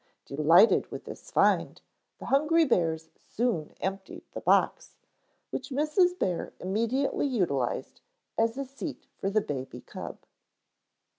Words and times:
Delighted 0.25 0.89
with 0.89 1.05
this 1.05 1.29
find, 1.29 1.79
the 2.17 2.25
hungry 2.25 2.65
bears 2.65 3.11
soon 3.19 3.75
emptied 3.81 4.23
the 4.31 4.41
box, 4.41 4.95
which 5.51 5.69
Mrs. 5.69 6.17
Bear 6.17 6.53
immediately 6.59 7.27
utilized 7.27 8.01
as 8.35 8.57
a 8.57 8.65
seat 8.65 9.05
for 9.19 9.29
the 9.29 9.41
baby 9.41 9.79
cub. 9.81 10.17